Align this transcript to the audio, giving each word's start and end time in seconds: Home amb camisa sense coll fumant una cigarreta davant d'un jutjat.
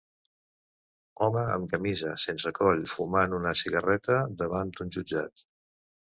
Home 1.25 1.41
amb 1.55 1.67
camisa 1.73 2.13
sense 2.23 2.51
coll 2.59 2.81
fumant 2.93 3.35
una 3.41 3.51
cigarreta 3.59 4.17
davant 4.41 4.73
d'un 4.79 4.89
jutjat. 4.97 5.45